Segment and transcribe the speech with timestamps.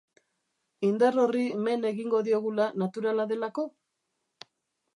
[0.87, 3.69] Indar horri men egingo diogula naturala delako?